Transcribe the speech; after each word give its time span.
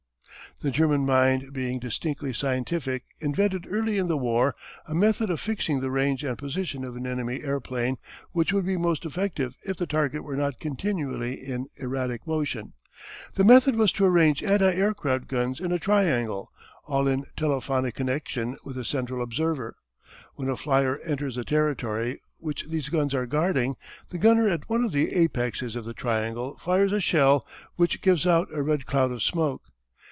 The 0.61 0.69
German 0.69 1.07
mind 1.07 1.53
being 1.53 1.79
distinctly 1.79 2.33
scientific 2.33 3.03
invented 3.19 3.65
early 3.67 3.97
in 3.97 4.07
the 4.09 4.17
war 4.17 4.55
a 4.85 4.93
method 4.93 5.31
of 5.31 5.39
fixing 5.39 5.79
the 5.79 5.89
range 5.89 6.23
and 6.23 6.37
position 6.37 6.83
of 6.85 6.95
an 6.95 7.07
enemy 7.07 7.41
airplane 7.41 7.97
which 8.31 8.53
would 8.53 8.67
be 8.67 8.77
most 8.77 9.03
effective 9.03 9.55
if 9.65 9.77
the 9.77 9.87
target 9.87 10.23
were 10.23 10.35
not 10.35 10.59
continually 10.59 11.33
in 11.43 11.65
erratic 11.77 12.27
motion. 12.27 12.73
The 13.33 13.43
method 13.43 13.75
was 13.75 13.91
to 13.93 14.05
arrange 14.05 14.43
anti 14.43 14.71
aircraft 14.71 15.27
guns 15.27 15.59
in 15.59 15.71
a 15.71 15.79
triangle, 15.79 16.51
all 16.85 17.07
in 17.07 17.25
telephonic 17.35 17.95
connection 17.95 18.55
with 18.63 18.77
a 18.77 18.85
central 18.85 19.23
observer. 19.23 19.77
When 20.35 20.47
a 20.47 20.55
flyer 20.57 20.99
enters 20.99 21.37
the 21.37 21.43
territory 21.45 22.21
which 22.37 22.67
these 22.69 22.89
guns 22.89 23.15
are 23.15 23.25
guarding, 23.25 23.77
the 24.09 24.19
gunner 24.19 24.47
at 24.47 24.69
one 24.69 24.83
of 24.83 24.91
the 24.91 25.11
apexes 25.15 25.75
of 25.75 25.85
the 25.85 25.95
triangle 25.95 26.55
fires 26.59 26.91
a 26.93 26.99
shell 26.99 27.47
which 27.77 28.03
gives 28.03 28.27
out 28.27 28.49
a 28.53 28.61
red 28.61 28.85
cloud 28.85 29.09
of 29.11 29.23
smoke. 29.23 29.63